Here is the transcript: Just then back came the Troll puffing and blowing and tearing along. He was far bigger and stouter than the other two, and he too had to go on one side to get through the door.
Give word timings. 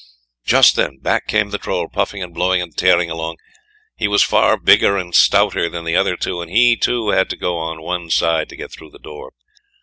Just 0.43 0.77
then 0.77 0.97
back 0.97 1.27
came 1.27 1.51
the 1.51 1.59
Troll 1.59 1.87
puffing 1.87 2.23
and 2.23 2.33
blowing 2.33 2.59
and 2.59 2.75
tearing 2.75 3.11
along. 3.11 3.37
He 3.95 4.07
was 4.07 4.23
far 4.23 4.57
bigger 4.59 4.97
and 4.97 5.13
stouter 5.13 5.69
than 5.69 5.85
the 5.85 5.95
other 5.95 6.17
two, 6.17 6.41
and 6.41 6.49
he 6.49 6.75
too 6.75 7.09
had 7.09 7.29
to 7.29 7.37
go 7.37 7.59
on 7.59 7.83
one 7.83 8.09
side 8.09 8.49
to 8.49 8.55
get 8.57 8.71
through 8.71 8.89
the 8.89 8.97
door. 8.97 9.33